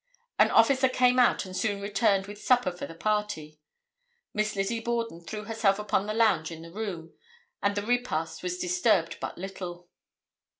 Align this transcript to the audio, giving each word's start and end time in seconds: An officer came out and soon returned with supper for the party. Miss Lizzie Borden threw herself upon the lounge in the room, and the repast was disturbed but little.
An 0.39 0.49
officer 0.49 0.89
came 0.89 1.19
out 1.19 1.45
and 1.45 1.55
soon 1.55 1.79
returned 1.79 2.25
with 2.25 2.41
supper 2.41 2.71
for 2.71 2.87
the 2.87 2.95
party. 2.95 3.59
Miss 4.33 4.55
Lizzie 4.55 4.79
Borden 4.79 5.21
threw 5.21 5.43
herself 5.43 5.77
upon 5.77 6.07
the 6.07 6.13
lounge 6.15 6.49
in 6.49 6.63
the 6.63 6.71
room, 6.73 7.13
and 7.61 7.75
the 7.75 7.85
repast 7.85 8.41
was 8.41 8.57
disturbed 8.57 9.19
but 9.19 9.37
little. 9.37 9.89